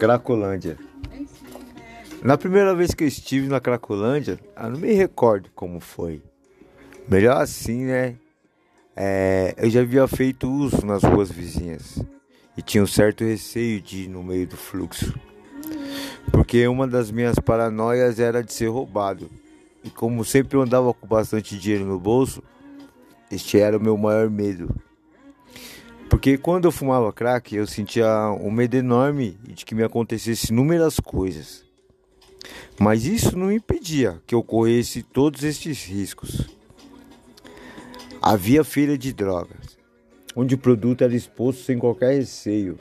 [0.00, 0.78] Cracolândia.
[2.22, 6.22] Na primeira vez que eu estive na Cracolândia, eu não me recordo como foi.
[7.06, 8.16] Melhor assim, né?
[8.96, 12.02] É, eu já havia feito uso nas ruas vizinhas
[12.56, 15.14] e tinha um certo receio de ir no meio do fluxo,
[16.32, 19.30] porque uma das minhas paranoias era de ser roubado.
[19.84, 22.42] E como sempre eu andava com bastante dinheiro no bolso,
[23.30, 24.74] este era o meu maior medo.
[26.10, 30.98] Porque quando eu fumava crack, eu sentia um medo enorme de que me acontecesse inúmeras
[30.98, 31.64] coisas.
[32.78, 36.48] Mas isso não impedia que ocorresse todos estes riscos.
[38.20, 39.78] Havia feira de drogas,
[40.34, 42.76] onde o produto era exposto sem qualquer receio,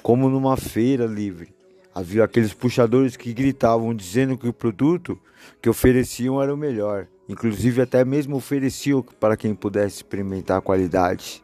[0.00, 1.52] como numa feira livre.
[1.92, 5.18] Havia aqueles puxadores que gritavam dizendo que o produto
[5.60, 11.42] que ofereciam era o melhor, inclusive até mesmo ofereciam para quem pudesse experimentar a qualidade.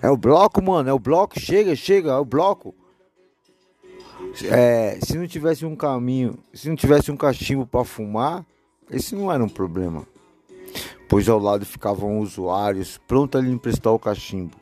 [0.00, 0.88] É o bloco, mano.
[0.88, 1.38] É o bloco.
[1.38, 2.10] Chega, chega.
[2.10, 2.74] É o bloco.
[4.44, 8.44] É, se não tivesse um caminho, se não tivesse um cachimbo para fumar,
[8.90, 10.06] esse não era um problema.
[11.08, 14.56] Pois ao lado ficavam usuários prontos a lhe emprestar o cachimbo,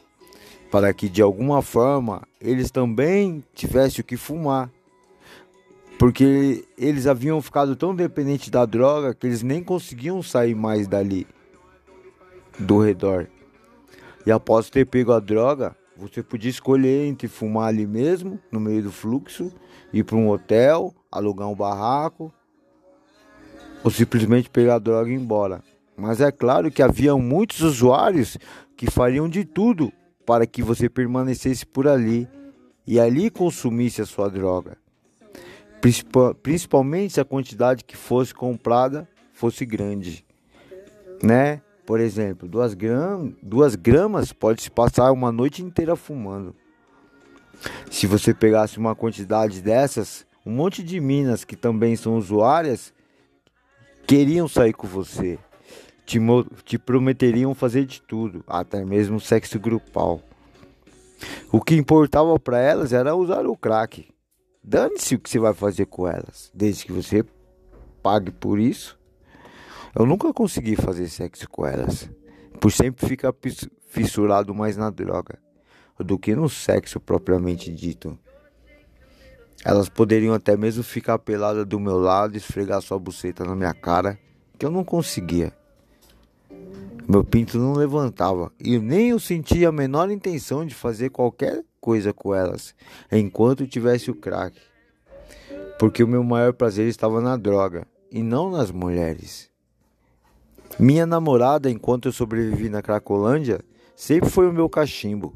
[0.70, 4.70] para que de alguma forma eles também tivessem o que fumar.
[5.98, 11.27] Porque eles haviam ficado tão dependentes da droga que eles nem conseguiam sair mais dali,
[12.59, 13.27] do redor.
[14.27, 18.83] E após ter pego a droga, você podia escolher entre fumar ali mesmo, no meio
[18.83, 19.53] do fluxo,
[19.93, 22.35] ir para um hotel, alugar um barraco,
[23.85, 25.63] ou simplesmente pegar a droga e ir embora.
[25.97, 28.37] Mas é claro que havia muitos usuários
[28.77, 29.93] que fariam de tudo
[30.27, 32.29] para que você permanecesse por ali
[32.85, 34.77] e ali consumisse a sua droga.
[36.43, 40.27] Principalmente se a quantidade que fosse comprada fosse grande,
[41.23, 41.63] né?
[41.87, 46.55] Por exemplo, duas, gram, duas gramas pode se passar uma noite inteira fumando.
[47.89, 52.92] Se você pegasse uma quantidade dessas, um monte de minas que também são usuárias
[54.05, 55.39] queriam sair com você.
[56.05, 56.19] Te,
[56.64, 60.20] te prometeriam fazer de tudo, até mesmo sexo grupal.
[61.53, 64.08] O que importava para elas era usar o crack.
[64.63, 67.24] Dane-se o que você vai fazer com elas, desde que você
[68.03, 68.98] pague por isso
[69.98, 72.11] eu nunca consegui fazer sexo com elas,
[72.61, 73.34] por sempre ficar
[73.86, 75.39] fissurado mais na droga
[75.98, 78.18] do que no sexo propriamente dito.
[79.64, 84.18] Elas poderiam até mesmo ficar peladas do meu lado esfregar sua buceta na minha cara,
[84.58, 85.51] que eu não conseguia.
[87.08, 92.12] Meu pinto não levantava e nem eu sentia a menor intenção de fazer qualquer coisa
[92.12, 92.74] com elas
[93.11, 94.61] enquanto tivesse o crack.
[95.79, 99.55] Porque o meu maior prazer estava na droga e não nas mulheres.
[100.79, 103.61] Minha namorada, enquanto eu sobrevivi na Cracolândia,
[103.95, 105.35] sempre foi o meu cachimbo.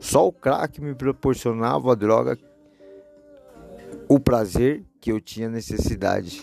[0.00, 2.38] Só o crack me proporcionava a droga,
[4.08, 6.42] o prazer que eu tinha necessidade.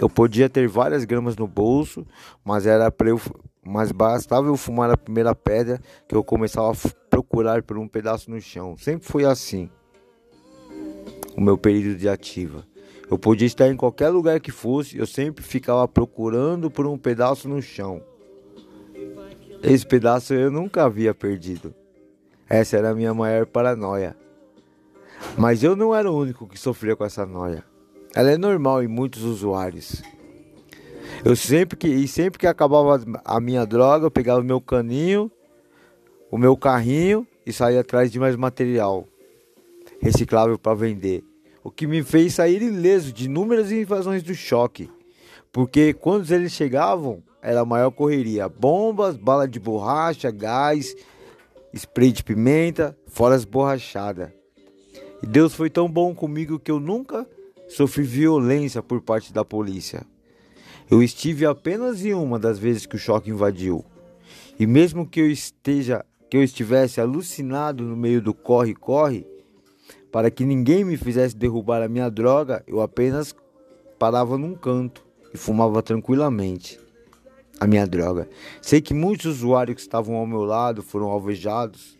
[0.00, 2.04] Eu podia ter várias gramas no bolso,
[2.44, 3.20] mas era para eu,
[3.64, 8.28] mas bastava eu fumar a primeira pedra que eu começava a procurar por um pedaço
[8.28, 8.76] no chão.
[8.76, 9.70] Sempre foi assim.
[11.36, 12.64] O meu período de ativa.
[13.08, 17.48] Eu podia estar em qualquer lugar que fosse, eu sempre ficava procurando por um pedaço
[17.48, 18.02] no chão.
[19.62, 21.72] Esse pedaço eu nunca havia perdido.
[22.48, 24.16] Essa era a minha maior paranoia.
[25.38, 27.64] Mas eu não era o único que sofria com essa noia.
[28.14, 30.02] Ela é normal em muitos usuários.
[31.24, 35.30] Eu sempre que e sempre que acabava a minha droga, eu pegava o meu caninho,
[36.30, 39.06] o meu carrinho e saía atrás de mais material
[40.00, 41.24] reciclável para vender
[41.66, 44.88] o que me fez sair ileso de inúmeras invasões do choque.
[45.50, 50.94] Porque quando eles chegavam, era a maior correria: bombas, bala de borracha, gás,
[51.74, 54.30] spray de pimenta, fora as borrachadas.
[55.20, 57.26] E Deus foi tão bom comigo que eu nunca
[57.66, 60.06] sofri violência por parte da polícia.
[60.88, 63.84] Eu estive apenas em uma das vezes que o choque invadiu.
[64.56, 69.26] E mesmo que eu esteja que eu estivesse alucinado no meio do corre-corre,
[70.16, 73.36] para que ninguém me fizesse derrubar a minha droga, eu apenas
[73.98, 75.04] parava num canto
[75.34, 76.80] e fumava tranquilamente
[77.60, 78.26] a minha droga.
[78.62, 81.98] Sei que muitos usuários que estavam ao meu lado foram alvejados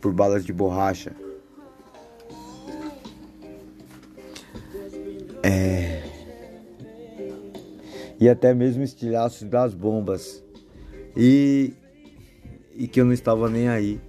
[0.00, 1.14] por balas de borracha.
[5.40, 6.02] É...
[8.18, 10.42] E até mesmo estilhaços das bombas.
[11.16, 11.74] E...
[12.74, 14.00] e que eu não estava nem aí.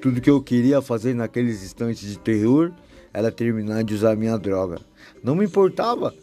[0.00, 2.72] Tudo que eu queria fazer naqueles instantes de terror
[3.12, 4.78] era terminar de usar minha droga.
[5.22, 6.14] Não me importava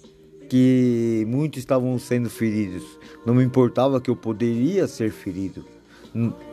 [0.47, 2.83] que muitos estavam sendo feridos.
[3.25, 5.65] Não me importava que eu poderia ser ferido.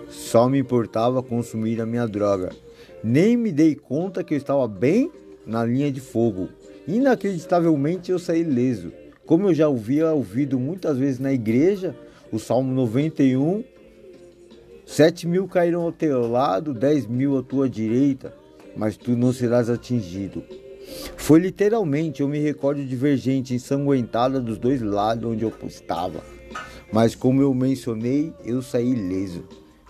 [0.09, 2.51] Só me importava consumir a minha droga.
[3.05, 5.11] Nem me dei conta que eu estava bem
[5.47, 6.49] na linha de fogo.
[6.89, 8.93] Inacreditavelmente eu saí leso.
[9.27, 11.95] Como eu já havia ouvido muitas vezes na igreja,
[12.33, 13.63] o Salmo 91,
[14.91, 18.35] sete mil cairão ao teu lado, dez mil à tua direita,
[18.77, 20.43] mas tu não serás atingido.
[21.17, 26.25] Foi literalmente, eu me recordo de ver gente ensanguentada dos dois lados onde eu estava.
[26.93, 29.45] Mas como eu mencionei, eu saí ileso.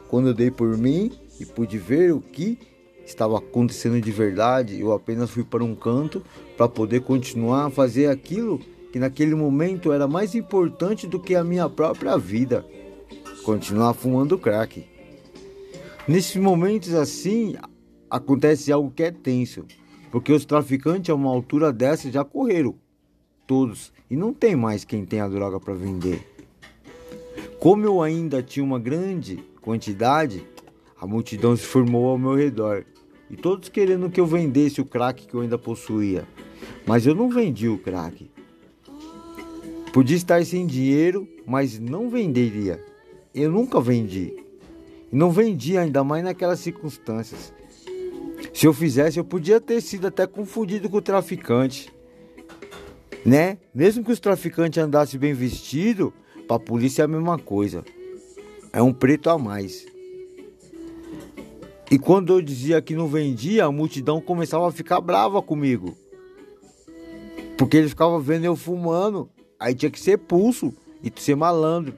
[0.06, 1.10] Quando eu dei por mim
[1.40, 2.58] e pude ver o que
[3.06, 6.22] estava acontecendo de verdade, eu apenas fui para um canto
[6.58, 8.60] para poder continuar a fazer aquilo
[8.92, 12.66] que naquele momento era mais importante do que a minha própria vida.
[13.44, 14.86] Continuar fumando crack.
[16.06, 17.56] Nesses momentos assim,
[18.10, 19.64] acontece algo que é tenso,
[20.10, 22.74] porque os traficantes a uma altura dessa já correram
[23.46, 26.24] todos e não tem mais quem tem a droga para vender.
[27.58, 30.46] Como eu ainda tinha uma grande quantidade,
[31.00, 32.84] a multidão se formou ao meu redor
[33.28, 36.28] e todos querendo que eu vendesse o crack que eu ainda possuía.
[36.86, 38.30] Mas eu não vendi o crack.
[39.92, 42.89] Podia estar sem dinheiro, mas não venderia.
[43.34, 44.34] Eu nunca vendi.
[45.12, 47.52] E não vendi ainda mais naquelas circunstâncias.
[48.52, 51.92] Se eu fizesse, eu podia ter sido até confundido com o traficante.
[53.24, 53.58] Né?
[53.74, 56.12] Mesmo que os traficantes andassem bem vestidos,
[56.46, 57.84] para a polícia é a mesma coisa.
[58.72, 59.86] É um preto a mais.
[61.90, 65.96] E quando eu dizia que não vendia, a multidão começava a ficar brava comigo.
[67.58, 69.28] Porque eles ficavam vendo eu fumando.
[69.58, 70.72] Aí tinha que ser pulso
[71.02, 71.94] e ser malandro.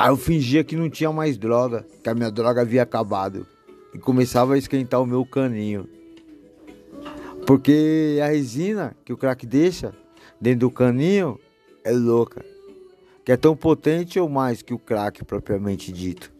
[0.00, 3.46] Aí eu fingia que não tinha mais droga, que a minha droga havia acabado.
[3.92, 5.86] E começava a esquentar o meu caninho.
[7.46, 9.92] Porque a resina que o crack deixa
[10.40, 11.38] dentro do caninho
[11.84, 12.42] é louca.
[13.26, 16.32] Que é tão potente ou mais que o crack propriamente dito.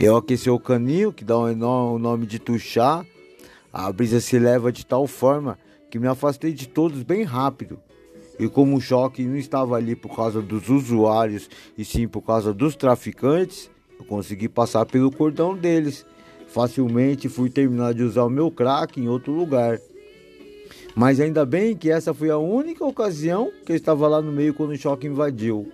[0.00, 3.04] Eu aqueci o caninho, que dá o nome de tuchá.
[3.70, 5.58] A brisa se leva de tal forma
[5.90, 7.78] que me afastei de todos bem rápido.
[8.42, 11.48] E como o choque não estava ali por causa dos usuários
[11.78, 16.04] e sim por causa dos traficantes, eu consegui passar pelo cordão deles.
[16.48, 19.78] Facilmente fui terminar de usar o meu crack em outro lugar.
[20.96, 24.52] Mas ainda bem que essa foi a única ocasião que eu estava lá no meio
[24.52, 25.70] quando o choque invadiu.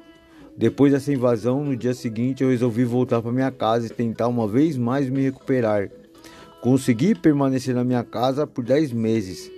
[0.54, 4.46] Depois dessa invasão, no dia seguinte eu resolvi voltar para minha casa e tentar uma
[4.46, 5.88] vez mais me recuperar.
[6.60, 9.57] Consegui permanecer na minha casa por 10 meses.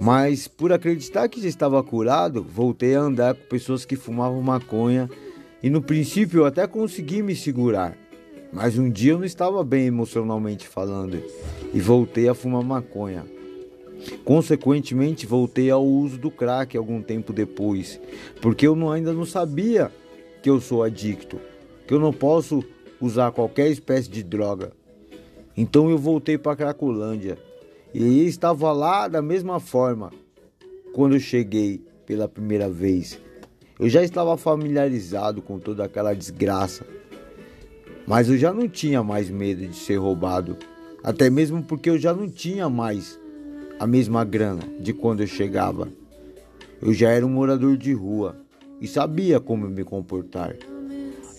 [0.00, 5.08] Mas por acreditar que já estava curado, voltei a andar com pessoas que fumavam maconha
[5.62, 7.96] e no princípio eu até consegui me segurar.
[8.52, 11.22] Mas um dia eu não estava bem emocionalmente falando
[11.72, 13.24] e voltei a fumar maconha.
[14.24, 18.00] Consequentemente, voltei ao uso do crack algum tempo depois,
[18.40, 19.90] porque eu não, ainda não sabia
[20.42, 21.40] que eu sou adicto,
[21.86, 22.62] que eu não posso
[23.00, 24.72] usar qualquer espécie de droga.
[25.56, 27.38] Então eu voltei para Cracolândia
[27.94, 30.12] e estava lá da mesma forma
[30.92, 33.18] quando eu cheguei pela primeira vez.
[33.78, 36.84] Eu já estava familiarizado com toda aquela desgraça,
[38.04, 40.56] mas eu já não tinha mais medo de ser roubado,
[41.04, 43.18] até mesmo porque eu já não tinha mais
[43.78, 45.88] a mesma grana de quando eu chegava.
[46.82, 48.36] Eu já era um morador de rua
[48.80, 50.56] e sabia como me comportar.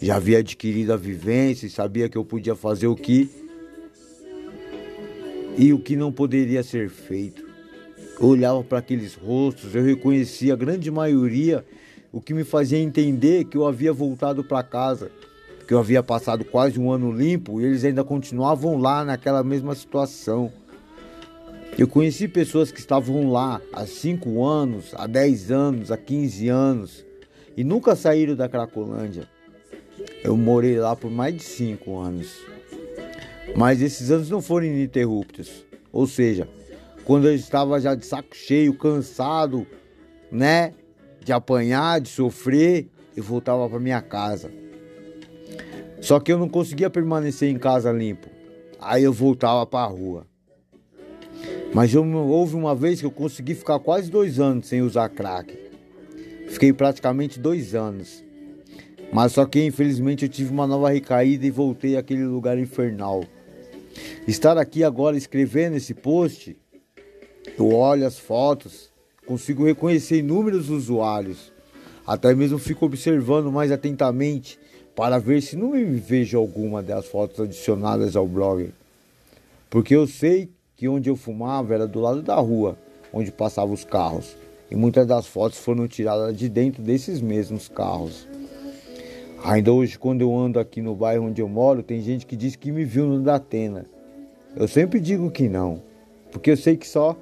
[0.02, 3.30] Já havia adquirido a vivência e sabia que eu podia fazer o que
[5.58, 7.46] e o que não poderia ser feito.
[8.20, 11.66] Eu olhava para aqueles rostos, eu reconhecia a grande maioria,
[12.12, 15.12] o que me fazia entender que eu havia voltado para casa,
[15.68, 19.76] que eu havia passado quase um ano limpo e eles ainda continuavam lá naquela mesma
[19.76, 20.52] situação.
[21.78, 27.06] Eu conheci pessoas que estavam lá há 5 anos, há 10 anos, há 15 anos
[27.58, 29.28] e nunca saíram da Cracolândia.
[30.24, 32.55] Eu morei lá por mais de 5 anos.
[33.56, 35.66] Mas esses anos não foram ininterruptos.
[35.92, 36.48] Ou seja,
[37.06, 39.66] quando eu estava já de saco cheio, cansado,
[40.32, 40.74] né,
[41.24, 44.52] de apanhar, de sofrer, eu voltava para minha casa.
[46.02, 48.28] Só que eu não conseguia permanecer em casa limpo.
[48.80, 50.28] Aí eu voltava para a rua.
[51.74, 55.58] Mas eu, houve uma vez que eu consegui ficar quase dois anos sem usar crack.
[56.50, 58.24] Fiquei praticamente dois anos.
[59.12, 63.24] Mas só que infelizmente eu tive uma nova recaída e voltei àquele lugar infernal.
[64.28, 66.58] Estar aqui agora escrevendo esse post,
[67.60, 68.90] eu olho as fotos,
[69.24, 71.54] consigo reconhecer inúmeros usuários.
[72.08, 74.58] Até mesmo fico observando mais atentamente
[74.96, 78.74] para ver se não me vejo alguma das fotos adicionadas ao blog.
[79.70, 82.76] Porque eu sei que onde eu fumava era do lado da rua,
[83.14, 84.36] onde passavam os carros.
[84.72, 88.28] E muitas das fotos foram tiradas de dentro desses mesmos carros.
[89.44, 92.56] Ainda hoje, quando eu ando aqui no bairro onde eu moro, tem gente que diz
[92.56, 93.86] que me viu no Datena.
[94.56, 95.82] Eu sempre digo que não,
[96.32, 97.18] Porque eu sei que só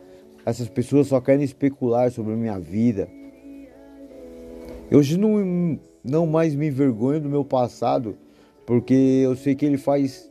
[0.46, 3.08] essas pessoas só querem especular sobre a minha vida.
[4.92, 8.18] Eu hoje não, não mais me envergonho do meu passado,
[8.66, 10.30] porque eu sei que ele faz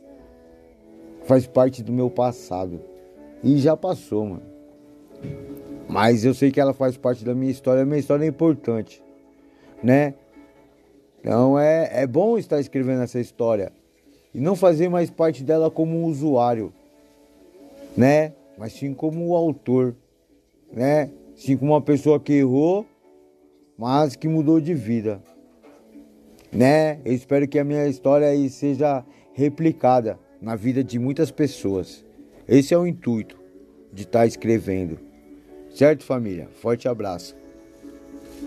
[1.25, 2.79] faz parte do meu passado.
[3.43, 4.43] E já passou, mano.
[5.89, 9.03] Mas eu sei que ela faz parte da minha história, a minha história é importante,
[9.81, 10.13] né?
[11.19, 13.71] Então é, é bom estar escrevendo essa história
[14.33, 16.73] e não fazer mais parte dela como um usuário,
[17.95, 18.33] né?
[18.57, 19.95] Mas sim como o autor,
[20.71, 21.09] né?
[21.35, 22.85] Sim como uma pessoa que errou,
[23.77, 25.21] mas que mudou de vida,
[26.51, 26.99] né?
[27.03, 32.05] Eu espero que a minha história aí seja replicada na vida de muitas pessoas.
[32.47, 33.39] Esse é o intuito
[33.91, 34.99] de estar escrevendo.
[35.73, 36.47] Certo, família?
[36.61, 37.35] Forte abraço.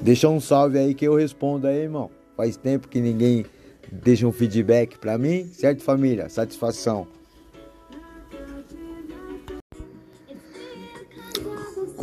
[0.02, 2.10] Deixa um salve aí que eu respondo aí, irmão.
[2.36, 3.46] Faz tempo que ninguém
[3.90, 6.28] deixa um feedback para mim, certo, família?
[6.28, 7.06] Satisfação.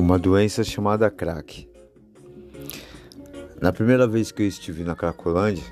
[0.05, 1.65] Uma doença chamada crack.
[3.61, 5.63] Na primeira vez que eu estive na Cracolândia,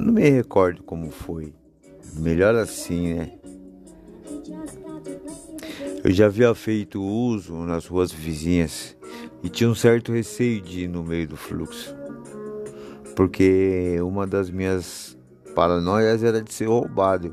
[0.00, 1.54] não me recordo como foi.
[2.14, 3.38] Melhor assim, né?
[6.02, 8.96] Eu já havia feito uso nas ruas vizinhas
[9.44, 11.94] e tinha um certo receio de ir no meio do fluxo.
[13.14, 15.16] Porque uma das minhas
[15.54, 17.32] paranoias era de ser roubado.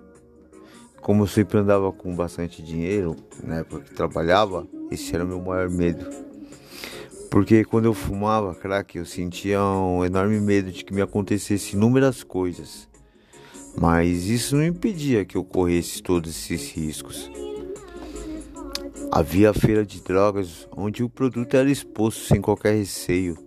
[1.01, 5.69] Como eu sempre andava com bastante dinheiro, né, porque trabalhava, esse era o meu maior
[5.69, 6.05] medo.
[7.29, 12.23] Porque quando eu fumava crack, eu sentia um enorme medo de que me acontecesse inúmeras
[12.23, 12.87] coisas.
[13.77, 17.29] Mas isso não impedia que eu corresse todos esses riscos.
[19.11, 23.37] Havia a feira de drogas onde o produto era exposto sem qualquer receio,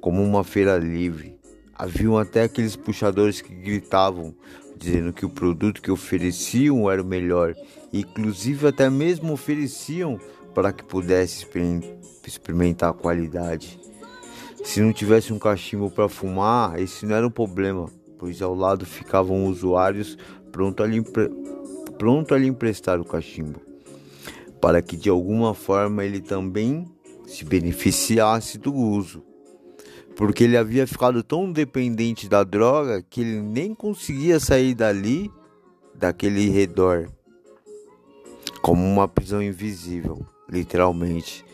[0.00, 1.36] como uma feira livre.
[1.74, 4.34] Haviam até aqueles puxadores que gritavam,
[4.78, 7.54] dizendo que o produto que ofereciam era o melhor,
[7.92, 10.18] inclusive até mesmo ofereciam
[10.56, 11.46] para que pudesse
[12.26, 13.78] experimentar a qualidade.
[14.64, 18.86] Se não tivesse um cachimbo para fumar, esse não era um problema, pois ao lado
[18.86, 20.16] ficavam usuários
[20.50, 21.04] prontos a lhe,
[21.98, 23.60] pronto a lhe emprestar o cachimbo
[24.62, 26.90] para que de alguma forma ele também
[27.26, 29.22] se beneficiasse do uso.
[30.16, 35.30] Porque ele havia ficado tão dependente da droga que ele nem conseguia sair dali,
[35.94, 37.10] daquele redor,
[38.62, 41.44] como uma prisão invisível, literalmente.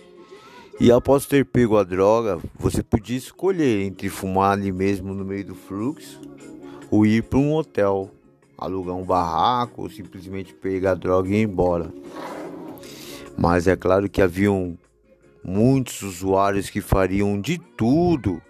[0.80, 5.44] E após ter pego a droga, você podia escolher entre fumar ali mesmo no meio
[5.44, 6.20] do fluxo
[6.90, 8.10] ou ir para um hotel,
[8.58, 11.92] alugar um barraco ou simplesmente pegar a droga e ir embora.
[13.36, 14.76] Mas é claro que haviam
[15.44, 18.40] muitos usuários que fariam de tudo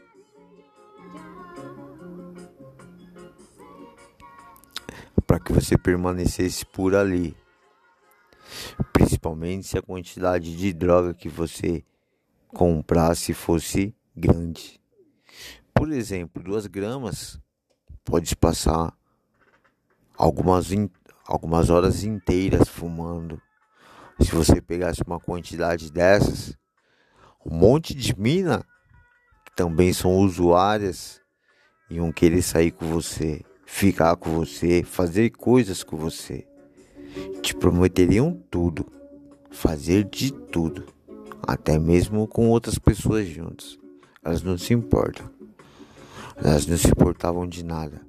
[5.26, 7.34] para que você permanecesse por ali.
[8.92, 11.84] Principalmente se a quantidade de droga que você
[12.48, 14.80] comprasse fosse grande.
[15.74, 17.40] Por exemplo, duas gramas
[18.04, 18.92] pode passar
[20.16, 20.68] algumas,
[21.26, 23.40] algumas horas inteiras fumando
[24.20, 26.56] se você pegasse uma quantidade dessas,
[27.44, 28.64] um monte de mina
[29.44, 31.20] que também são usuárias
[31.90, 36.46] iam querer sair com você, ficar com você, fazer coisas com você.
[37.42, 38.86] Te prometeriam tudo,
[39.50, 40.84] fazer de tudo,
[41.42, 43.78] até mesmo com outras pessoas juntos.
[44.24, 45.28] Elas não se importam.
[46.36, 48.00] Elas não se importavam de nada.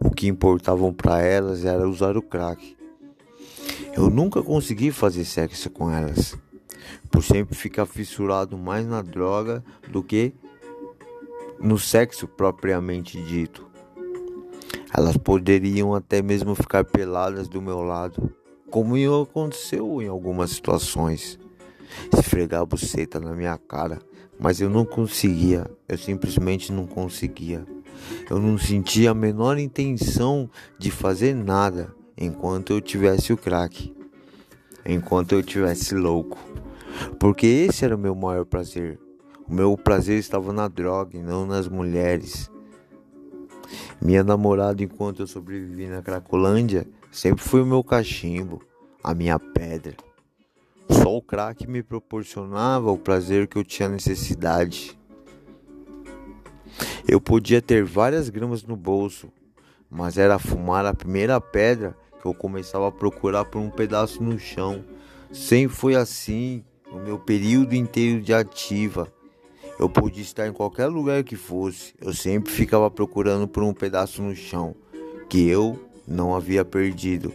[0.00, 2.76] O que importavam para elas era usar o crack
[3.96, 6.36] eu nunca consegui fazer sexo com elas,
[7.10, 10.32] por sempre ficar fissurado mais na droga do que
[11.60, 13.66] no sexo propriamente dito.
[14.96, 18.32] Elas poderiam até mesmo ficar peladas do meu lado,
[18.70, 21.36] como aconteceu em algumas situações.
[22.16, 23.98] Esfregar a buceta na minha cara,
[24.38, 27.66] mas eu não conseguia, eu simplesmente não conseguia.
[28.30, 30.48] Eu não sentia a menor intenção
[30.78, 33.92] de fazer nada enquanto eu tivesse o crack,
[34.86, 36.38] enquanto eu tivesse louco,
[37.18, 39.00] porque esse era o meu maior prazer.
[39.48, 42.50] O meu prazer estava na droga e não nas mulheres.
[44.00, 48.62] Minha namorada, enquanto eu sobrevivi na Cracolândia, sempre foi o meu cachimbo,
[49.02, 49.94] a minha pedra.
[50.88, 54.98] Só o crack me proporcionava o prazer que eu tinha necessidade.
[57.06, 59.28] Eu podia ter várias gramas no bolso,
[59.90, 64.38] mas era fumar a primeira pedra que eu começava a procurar por um pedaço no
[64.38, 64.84] chão.
[65.32, 69.12] Sempre foi assim o meu período inteiro de ativa.
[69.78, 74.22] Eu podia estar em qualquer lugar que fosse, eu sempre ficava procurando por um pedaço
[74.22, 74.74] no chão
[75.28, 77.32] que eu não havia perdido.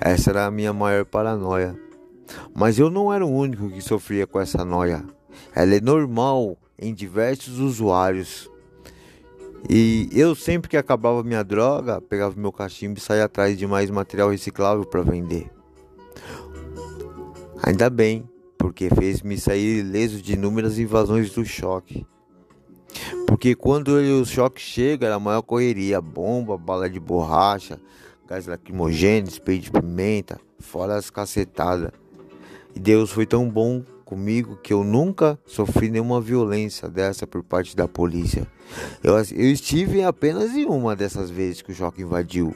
[0.00, 1.76] Essa era a minha maior paranoia.
[2.54, 5.04] Mas eu não era o único que sofria com essa noia.
[5.54, 8.48] Ela é normal em diversos usuários.
[9.68, 13.90] E eu sempre que acabava minha droga, pegava meu cachimbo e saía atrás de mais
[13.90, 15.50] material reciclável para vender.
[17.62, 22.04] Ainda bem, porque fez-me sair ileso de inúmeras invasões do choque.
[23.26, 27.78] Porque quando o choque chega, era a maior correria, bomba, bala de borracha,
[28.28, 31.92] gás lacrimogêneo, spray de pimenta, fora as cacetadas.
[32.74, 37.76] E Deus foi tão bom comigo que eu nunca sofri nenhuma violência dessa por parte
[37.76, 38.46] da polícia.
[39.02, 42.54] Eu, eu estive apenas em uma dessas vezes que o choque invadiu.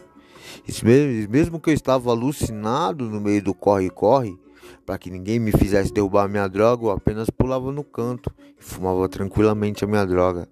[0.83, 4.39] Mesmo, mesmo que eu estava alucinado no meio do corre-corre,
[4.85, 9.09] para que ninguém me fizesse derrubar minha droga, eu apenas pulava no canto e fumava
[9.09, 10.49] tranquilamente a minha droga.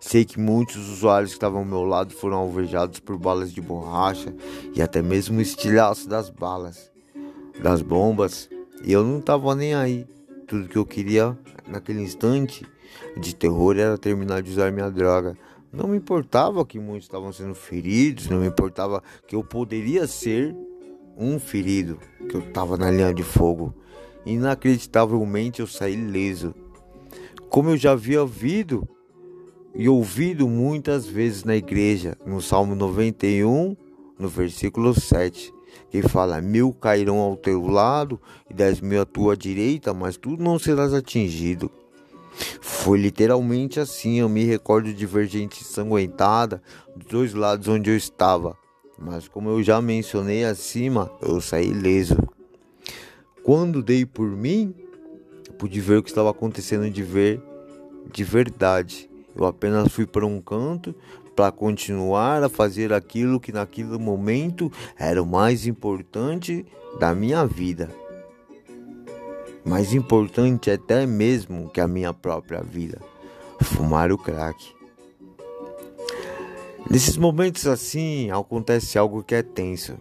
[0.00, 4.34] Sei que muitos usuários que estavam ao meu lado foram alvejados por balas de borracha
[4.74, 6.90] e até mesmo estilhaço das balas,
[7.62, 8.48] das bombas,
[8.82, 10.06] e eu não estava nem aí.
[10.46, 11.36] Tudo que eu queria
[11.68, 12.66] naquele instante
[13.16, 15.36] de terror era terminar de usar minha droga.
[15.72, 20.56] Não me importava que muitos estavam sendo feridos, não me importava que eu poderia ser
[21.20, 21.98] um ferido,
[22.28, 23.74] que eu estava na linha de fogo.
[24.24, 26.54] Inacreditavelmente eu saí leso.
[27.48, 28.88] Como eu já havia ouvido
[29.74, 33.76] e ouvido muitas vezes na igreja, no Salmo 91,
[34.18, 35.52] no versículo 7
[35.90, 40.36] que fala: Mil cairão ao teu lado e dez mil à tua direita, mas tu
[40.36, 41.70] não serás atingido.
[42.60, 44.20] Foi literalmente assim.
[44.20, 46.62] Eu me recordo de ver gente ensanguentada
[46.96, 48.56] dos dois lados onde eu estava,
[49.00, 52.16] mas como eu já mencionei acima, eu saí ileso.
[53.42, 54.74] Quando dei por mim,
[55.58, 57.42] pude ver o que estava acontecendo de ver
[58.12, 59.08] de verdade.
[59.34, 60.94] Eu apenas fui para um canto
[61.34, 66.66] para continuar a fazer aquilo que naquele momento era o mais importante
[66.98, 67.88] da minha vida.
[69.64, 73.00] Mais importante até mesmo que a minha própria vida,
[73.62, 74.79] fumar o crack.
[76.88, 79.98] Nesses momentos assim acontece algo que é tenso,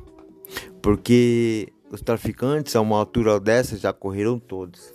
[0.81, 4.93] porque os traficantes a uma altura dessa já correram todos.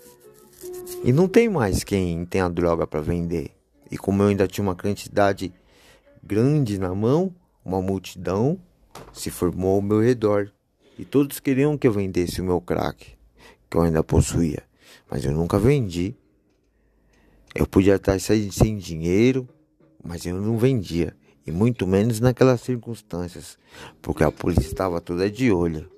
[1.04, 3.50] E não tem mais quem tem a droga para vender.
[3.90, 5.52] E como eu ainda tinha uma quantidade
[6.22, 8.58] grande na mão, uma multidão
[9.12, 10.50] se formou ao meu redor
[10.98, 13.16] e todos queriam que eu vendesse o meu crack,
[13.68, 14.62] que eu ainda possuía,
[15.10, 16.14] mas eu nunca vendi.
[17.54, 19.48] Eu podia estar sem dinheiro,
[20.02, 23.58] mas eu não vendia, e muito menos naquelas circunstâncias,
[24.00, 25.90] porque a polícia estava toda de olho.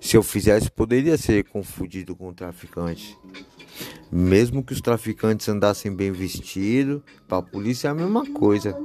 [0.00, 3.16] Se eu fizesse, poderia ser confundido com um traficante.
[4.10, 8.76] Mesmo que os traficantes andassem bem vestidos, para a polícia é a mesma coisa.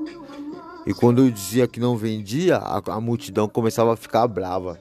[0.86, 4.80] E quando eu dizia que não vendia, a, a multidão começava a ficar brava.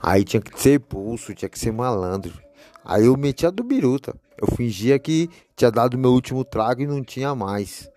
[0.00, 2.38] Aí tinha que ser pulso, tinha que ser malandro.
[2.84, 4.14] Aí eu metia do biruta.
[4.36, 7.90] Eu fingia que tinha dado meu último trago e não tinha mais.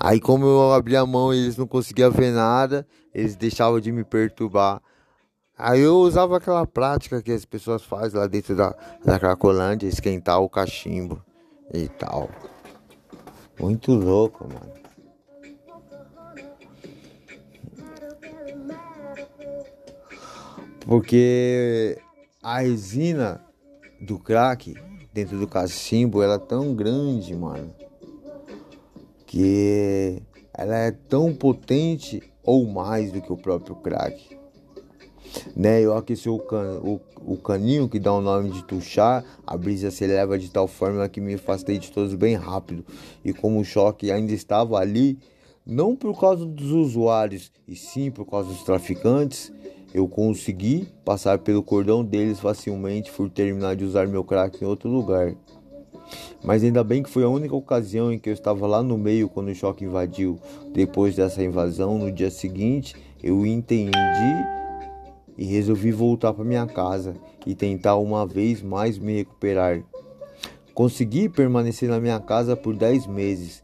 [0.00, 3.90] Aí como eu abria a mão e eles não conseguiam ver nada, eles deixavam de
[3.90, 4.80] me perturbar.
[5.56, 10.40] Aí eu usava aquela prática que as pessoas fazem lá dentro da, da Cracolândia, esquentar
[10.40, 11.20] o cachimbo
[11.74, 12.30] e tal.
[13.58, 14.78] Muito louco, mano.
[20.86, 21.98] Porque
[22.40, 23.44] a resina
[24.00, 24.74] do crack
[25.12, 27.74] dentro do cachimbo ela é tão grande, mano,
[29.28, 30.20] que
[30.52, 34.38] ela é tão potente ou mais do que o próprio crack
[35.54, 35.80] né?
[35.80, 39.90] Eu aqueci o, can, o, o caninho que dá o nome de tuchar, a brisa
[39.90, 42.84] se eleva de tal forma que me afastei de todos bem rápido.
[43.24, 45.18] E como o choque ainda estava ali,
[45.66, 49.52] não por causa dos usuários, e sim por causa dos traficantes,
[49.92, 54.88] eu consegui passar pelo cordão deles facilmente por terminar de usar meu crack em outro
[54.88, 55.34] lugar.
[56.42, 59.28] Mas ainda bem que foi a única ocasião em que eu estava lá no meio
[59.28, 60.38] quando o choque invadiu.
[60.72, 63.90] Depois dessa invasão, no dia seguinte, eu entendi
[65.36, 67.14] e resolvi voltar para minha casa
[67.46, 69.82] e tentar uma vez mais me recuperar.
[70.74, 73.62] Consegui permanecer na minha casa por 10 meses,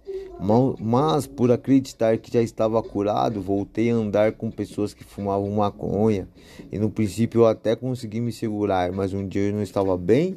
[0.81, 6.29] mas por acreditar que já estava curado, voltei a andar com pessoas que fumavam maconha.
[6.73, 10.37] E no princípio eu até consegui me segurar, mas um dia eu não estava bem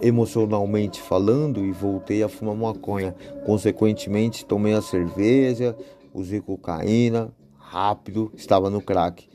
[0.00, 3.14] emocionalmente falando e voltei a fumar maconha.
[3.44, 5.76] Consequentemente, tomei a cerveja,
[6.12, 9.28] usei cocaína, rápido, estava no crack.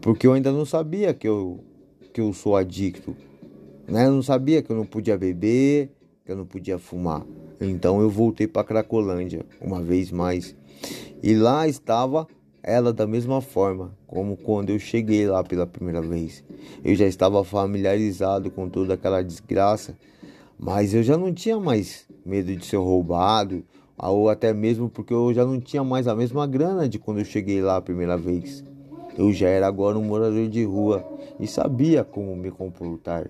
[0.00, 1.62] Porque eu ainda não sabia que eu,
[2.12, 3.14] que eu sou adicto.
[3.86, 4.06] Né?
[4.06, 5.90] Eu não sabia que eu não podia beber,
[6.24, 7.24] que eu não podia fumar.
[7.60, 10.56] Então eu voltei para Cracolândia uma vez mais.
[11.22, 12.26] E lá estava
[12.62, 16.44] ela da mesma forma como quando eu cheguei lá pela primeira vez.
[16.84, 19.96] Eu já estava familiarizado com toda aquela desgraça,
[20.58, 23.64] mas eu já não tinha mais medo de ser roubado,
[23.96, 27.24] ou até mesmo porque eu já não tinha mais a mesma grana de quando eu
[27.24, 28.64] cheguei lá a primeira vez.
[29.16, 31.04] Eu já era agora um morador de rua
[31.38, 33.28] e sabia como me comportar.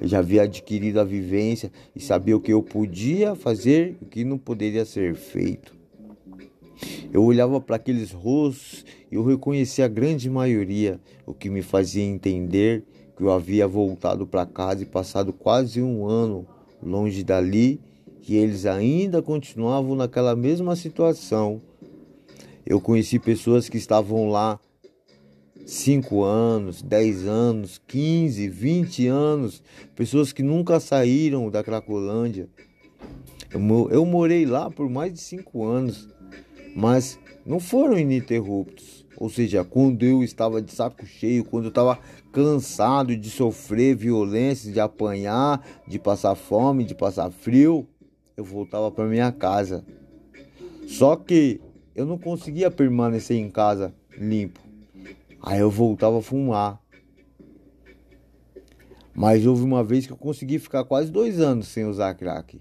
[0.00, 4.08] Eu já havia adquirido a vivência e sabia o que eu podia fazer e o
[4.08, 5.81] que não poderia ser feito.
[7.12, 12.02] Eu olhava para aqueles rostos e eu reconhecia a grande maioria, o que me fazia
[12.02, 12.84] entender
[13.16, 16.46] que eu havia voltado para casa e passado quase um ano
[16.82, 17.80] longe dali
[18.26, 21.60] e eles ainda continuavam naquela mesma situação.
[22.64, 24.58] Eu conheci pessoas que estavam lá
[25.66, 29.62] 5 anos, 10 anos, 15, 20 anos,
[29.94, 32.48] pessoas que nunca saíram da Cracolândia.
[33.90, 36.08] Eu, morei lá por mais de 5 anos,
[36.74, 39.02] mas não foram ininterruptos.
[39.16, 41.98] Ou seja, quando eu estava de saco cheio, quando eu estava
[42.32, 47.86] cansado de sofrer violências, de apanhar, de passar fome, de passar frio,
[48.36, 49.84] eu voltava para minha casa.
[50.88, 51.60] Só que
[51.94, 54.60] eu não conseguia permanecer em casa limpo.
[55.42, 56.80] Aí eu voltava a fumar.
[59.14, 62.60] Mas houve uma vez que eu consegui ficar quase dois anos sem usar crack.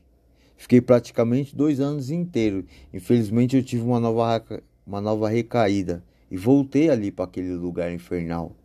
[0.62, 2.66] Fiquei praticamente dois anos inteiros.
[2.94, 8.56] Infelizmente eu tive uma nova, uma nova recaída e voltei ali para aquele lugar infernal.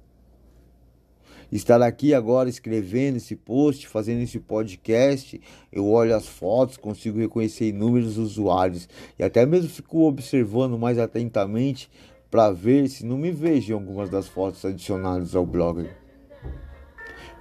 [1.50, 5.40] Estar aqui agora escrevendo esse post, fazendo esse podcast,
[5.72, 8.86] eu olho as fotos, consigo reconhecer inúmeros usuários
[9.18, 11.90] e até mesmo fico observando mais atentamente
[12.30, 15.88] para ver se não me vejo em algumas das fotos adicionadas ao blog.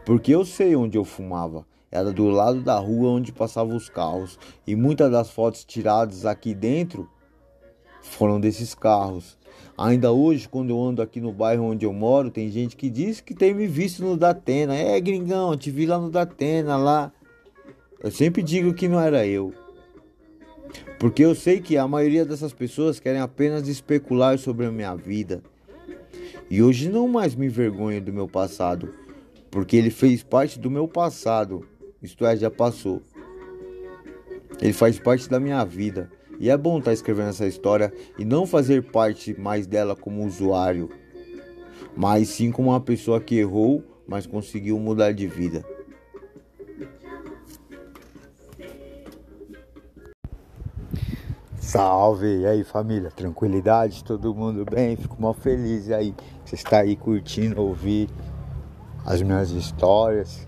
[0.05, 1.67] Porque eu sei onde eu fumava.
[1.95, 4.37] Era do lado da rua onde passavam os carros.
[4.67, 7.09] E muitas das fotos tiradas aqui dentro
[8.01, 9.37] foram desses carros.
[9.77, 13.21] Ainda hoje, quando eu ando aqui no bairro onde eu moro, tem gente que diz
[13.21, 14.75] que tem me visto no Datena.
[14.75, 17.13] É, gringão, te vi lá no Datena, lá.
[18.03, 19.53] Eu sempre digo que não era eu.
[20.99, 25.41] Porque eu sei que a maioria dessas pessoas querem apenas especular sobre a minha vida.
[26.49, 28.93] E hoje não mais me envergonho do meu passado,
[29.49, 31.65] porque ele fez parte do meu passado,
[32.05, 33.01] isto é, já passou.
[34.61, 36.09] Ele faz parte da minha vida.
[36.39, 40.89] E é bom estar escrevendo essa história e não fazer parte mais dela como usuário,
[41.95, 45.65] mas sim como uma pessoa que errou, mas conseguiu mudar de vida.
[51.57, 52.41] Salve!
[52.41, 54.03] E aí família, tranquilidade?
[54.03, 54.95] Todo mundo bem?
[54.97, 56.13] Fico mal feliz aí
[56.45, 58.07] você está aí curtindo, ouvir
[59.03, 60.47] as minhas histórias.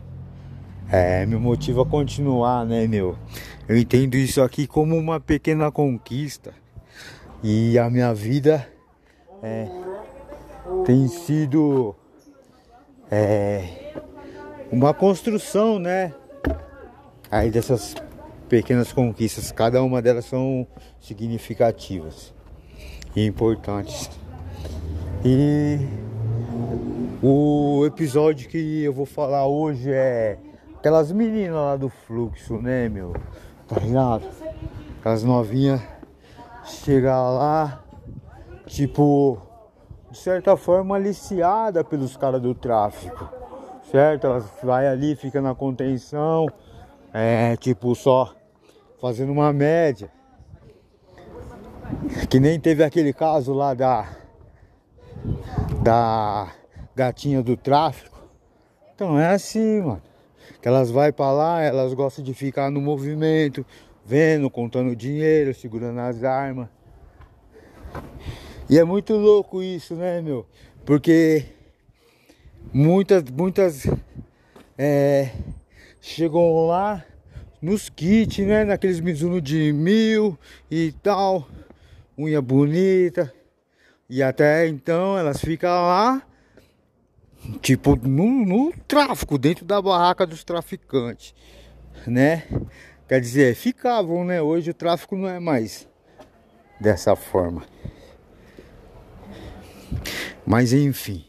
[0.90, 3.18] É, me motiva a continuar, né, meu?
[3.68, 6.54] Eu entendo isso aqui como uma pequena conquista.
[7.44, 8.66] E a minha vida
[9.44, 9.68] é,
[10.86, 11.94] tem sido
[13.12, 13.94] é,
[14.72, 16.14] uma construção, né?
[17.30, 17.94] Aí dessas
[18.48, 20.66] pequenas conquistas, cada uma delas são
[21.02, 22.34] significativas
[23.14, 24.10] e importantes.
[25.26, 25.80] E
[27.22, 30.38] o episódio que eu vou falar hoje é
[30.88, 33.14] aquelas meninas lá do fluxo, né, meu?
[33.68, 34.26] Tá ligado?
[35.00, 35.82] Aquelas novinhas
[36.64, 37.84] chegar lá,
[38.66, 39.38] tipo,
[40.10, 43.28] de certa forma aliciada pelos caras do tráfico,
[43.92, 44.28] certo?
[44.28, 46.48] Elas vai ali, fica na contenção,
[47.14, 48.34] é tipo só
[49.02, 50.10] fazendo uma média.
[52.30, 54.08] Que nem teve aquele caso lá da
[55.84, 56.48] da
[56.96, 58.18] gatinha do tráfico.
[58.96, 60.07] Então é assim, mano.
[60.62, 63.66] Que elas vai para lá, elas gostam de ficar no movimento,
[64.06, 66.68] vendo, contando dinheiro, segurando as armas.
[68.70, 70.46] E é muito louco isso, né, meu?
[70.86, 71.46] Porque
[72.74, 73.88] muitas, muitas
[74.78, 75.32] é,
[76.02, 77.04] chegam lá
[77.62, 78.64] nos kits, né?
[78.64, 80.38] Naqueles Mizuno de mil
[80.70, 81.48] e tal,
[82.18, 83.34] unha bonita.
[84.10, 86.22] E até então elas ficam lá,
[87.62, 91.34] tipo, no, no tráfico, dentro da barraca dos traficantes,
[92.06, 92.44] né?
[93.08, 94.42] Quer dizer, ficavam, né?
[94.42, 95.88] Hoje o tráfico não é mais
[96.80, 97.66] dessa forma.
[100.46, 101.26] Mas enfim,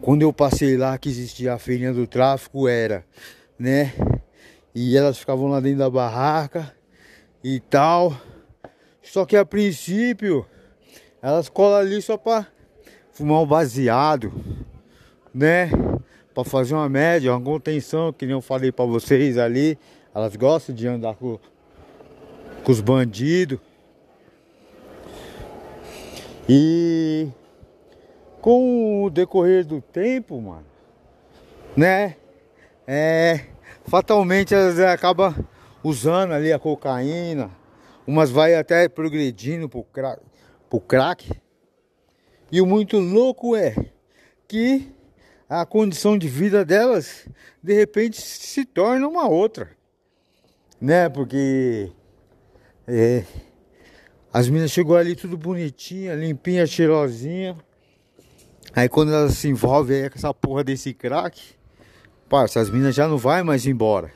[0.00, 3.04] quando eu passei lá que existia a feirinha do tráfico, era,
[3.58, 3.92] né?
[4.74, 6.74] E elas ficavam lá dentro da barraca
[7.42, 8.14] e tal.
[9.02, 10.46] Só que a princípio
[11.22, 12.46] elas colam ali só pra
[13.12, 14.32] fumar um baseado,
[15.36, 15.70] né?
[16.34, 19.78] Pra fazer uma média, uma contenção, que nem eu falei pra vocês ali.
[20.14, 21.38] Elas gostam de andar com,
[22.64, 23.58] com os bandidos.
[26.48, 27.28] E
[28.40, 30.64] com o decorrer do tempo, mano,
[31.76, 32.16] né?
[32.86, 33.46] É,
[33.84, 35.34] fatalmente elas acabam
[35.82, 37.50] usando ali a cocaína,
[38.06, 40.22] umas vai até progredindo pro crack,
[40.70, 41.32] pro crack.
[42.52, 43.74] E o muito louco é
[44.46, 44.95] que
[45.48, 47.28] a condição de vida delas
[47.62, 49.70] de repente se torna uma outra,
[50.80, 51.08] né?
[51.08, 51.90] Porque
[52.86, 53.24] é,
[54.32, 57.56] as minas chegou ali tudo bonitinha, limpinha, cheirosinha.
[58.74, 61.40] Aí quando elas se envolvem com essa porra desse crack,
[62.28, 64.12] parça, as minas já não vai mais embora.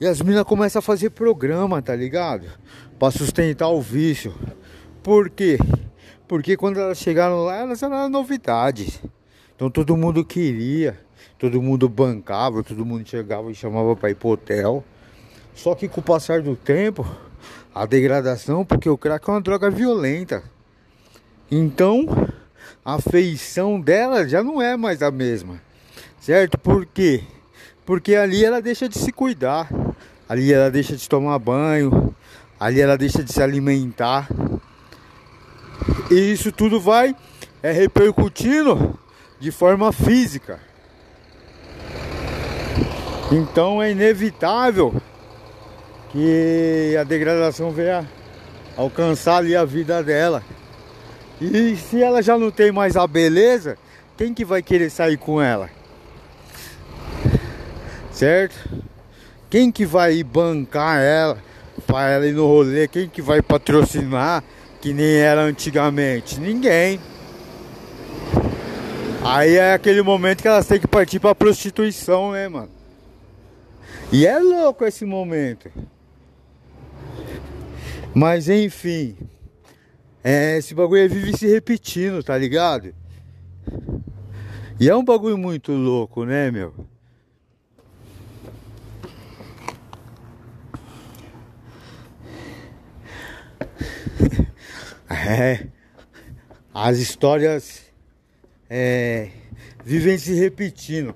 [0.00, 2.46] E as minas começam a fazer programa, tá ligado?
[2.98, 4.34] Pra sustentar o vício.
[5.02, 5.58] Por quê?
[6.26, 9.00] Porque quando elas chegaram lá, elas eram novidade.
[9.56, 10.98] Então todo mundo queria,
[11.38, 14.84] todo mundo bancava, todo mundo chegava e chamava para ir pro hotel.
[15.54, 17.06] Só que com o passar do tempo,
[17.72, 20.42] a degradação, porque o crack é uma droga violenta.
[21.48, 22.06] Então,
[22.84, 25.60] a feição dela já não é mais a mesma.
[26.20, 26.58] Certo?
[26.58, 27.22] Por quê?
[27.86, 29.68] Porque ali ela deixa de se cuidar.
[30.28, 32.14] Ali ela deixa de tomar banho.
[32.58, 34.28] Ali ela deixa de se alimentar.
[36.10, 37.14] E isso tudo vai
[37.62, 38.98] é, repercutindo
[39.44, 40.58] de forma física.
[43.30, 44.94] Então é inevitável
[46.10, 48.08] que a degradação venha
[48.74, 50.42] alcançar ali a vida dela.
[51.38, 53.76] E se ela já não tem mais a beleza,
[54.16, 55.68] quem que vai querer sair com ela?
[58.10, 58.56] Certo?
[59.50, 61.36] Quem que vai bancar ela
[61.86, 62.88] para ela ir no rolê?
[62.88, 64.42] Quem que vai patrocinar
[64.80, 66.40] que nem era antigamente?
[66.40, 66.98] Ninguém.
[69.26, 72.70] Aí é aquele momento que elas têm que partir pra prostituição, né, mano?
[74.12, 75.72] E é louco esse momento.
[78.14, 79.16] Mas enfim.
[80.22, 82.94] É, esse bagulho vive se repetindo, tá ligado?
[84.78, 86.74] E é um bagulho muito louco, né, meu?
[95.26, 95.68] É,
[96.74, 97.84] as histórias
[98.76, 99.28] é,
[99.84, 101.14] vivem se repetindo.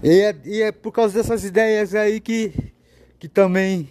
[0.00, 2.72] E é, e é, por causa dessas ideias aí que,
[3.18, 3.90] que também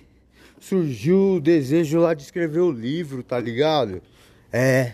[0.58, 4.02] surgiu o desejo lá de escrever o livro, tá ligado?
[4.50, 4.94] É,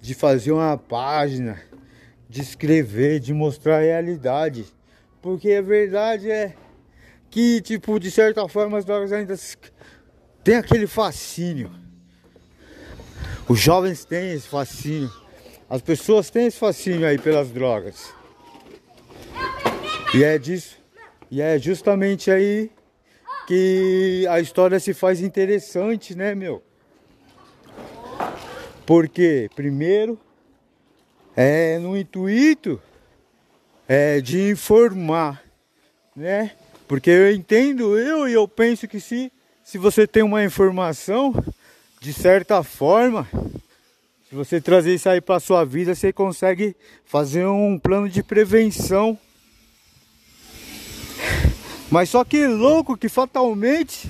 [0.00, 1.60] de fazer uma página,
[2.26, 4.64] de escrever, de mostrar a realidade.
[5.20, 6.54] Porque a verdade é
[7.28, 9.34] que, tipo, de certa forma as drogas ainda
[10.42, 11.70] tem aquele fascínio.
[13.46, 15.20] Os jovens têm esse fascínio.
[15.70, 18.12] As pessoas têm esse fascínio aí pelas drogas.
[20.12, 20.76] E é disso.
[21.30, 22.68] E é justamente aí
[23.46, 26.60] que a história se faz interessante, né, meu?
[28.84, 30.18] Porque, primeiro,
[31.36, 32.82] é no intuito
[33.86, 35.40] é, de informar,
[36.16, 36.50] né?
[36.88, 41.32] Porque eu entendo eu e eu penso que se, se você tem uma informação,
[42.00, 43.28] de certa forma,
[44.30, 49.18] se você trazer isso aí para sua vida, você consegue fazer um plano de prevenção.
[51.90, 54.08] Mas só que louco que fatalmente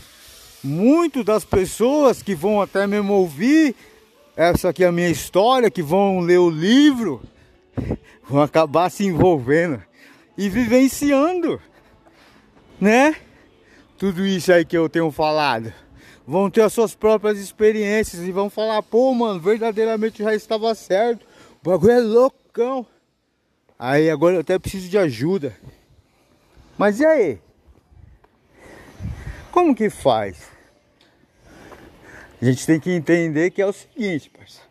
[0.63, 3.75] muito das pessoas que vão até mesmo ouvir
[4.37, 7.23] essa aqui é a minha história, que vão ler o livro,
[8.29, 9.83] vão acabar se envolvendo
[10.37, 11.59] e vivenciando,
[12.79, 13.17] né?
[13.97, 15.73] Tudo isso aí que eu tenho falado
[16.27, 21.27] vão ter as suas próprias experiências e vão falar, pô, mano, verdadeiramente já estava certo.
[21.63, 22.87] O bagulho é loucão.
[23.79, 25.57] Aí agora eu até preciso de ajuda.
[26.77, 27.39] Mas e aí?
[29.51, 30.49] Como que faz?
[32.41, 34.69] A gente tem que entender que é o seguinte, parceiro.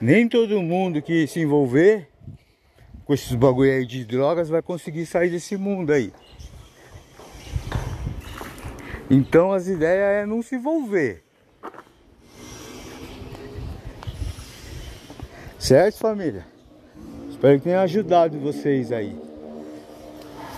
[0.00, 2.08] Nem todo mundo que se envolver
[3.04, 6.12] com esses bagulho aí de drogas vai conseguir sair desse mundo aí.
[9.10, 11.22] Então as ideias é não se envolver.
[15.58, 16.46] Certo, família?
[17.28, 19.16] Espero que tenha ajudado vocês aí.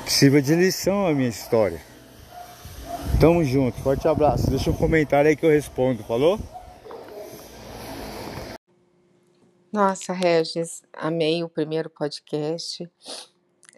[0.05, 1.81] Que sirva de lição a minha história.
[3.21, 4.51] Tamo junto, forte abraço.
[4.51, 6.39] Deixa um comentário aí que eu respondo, falou?
[9.73, 12.89] Nossa, Regis, amei o primeiro podcast.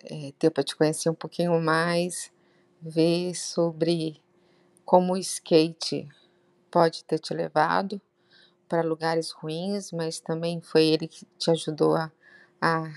[0.05, 2.31] É, ter para te conhecer um pouquinho mais,
[2.81, 4.21] ver sobre
[4.89, 6.09] como o skate
[6.71, 8.01] pode ter te levado
[8.67, 12.11] para lugares ruins, mas também foi ele que te ajudou a,
[12.59, 12.91] a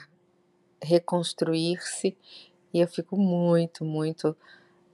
[0.81, 2.17] reconstruir-se.
[2.73, 4.33] E eu fico muito, muito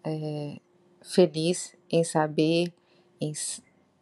[0.04, 0.60] é,
[1.04, 2.74] feliz em saber,
[3.22, 3.32] em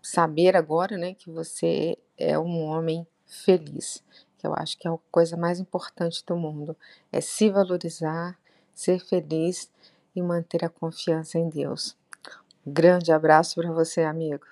[0.02, 4.02] saber agora, né, que você é um homem feliz,
[4.38, 6.78] que eu acho que é a coisa mais importante do mundo,
[7.12, 8.40] é se valorizar,
[8.74, 9.70] ser feliz
[10.16, 11.98] e manter a confiança em Deus.
[12.66, 14.46] Grande abraço para você, amigo.